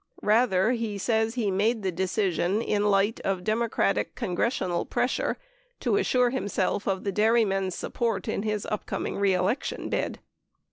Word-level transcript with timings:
Rather, 0.23 0.71
he 0.71 0.97
says 0.97 1.35
he 1.35 1.51
made 1.51 1.83
the 1.83 1.91
decision 1.91 2.59
in 2.59 2.89
light 2.89 3.19
of 3.23 3.43
Democratic 3.43 4.15
congressional 4.15 4.83
pressure, 4.83 5.37
to 5.79 5.95
assure 5.95 6.31
him 6.31 6.47
self 6.47 6.87
of 6.87 7.03
the 7.03 7.11
dairymen's 7.11 7.75
support 7.75 8.27
in 8.27 8.41
his 8.41 8.65
upcoming 8.71 9.17
reelection 9.17 9.89
bid. 9.89 10.17